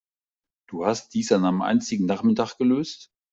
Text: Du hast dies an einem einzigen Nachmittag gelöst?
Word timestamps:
Du 0.67 0.83
hast 0.87 1.13
dies 1.13 1.31
an 1.31 1.45
einem 1.45 1.61
einzigen 1.61 2.07
Nachmittag 2.07 2.57
gelöst? 2.57 3.11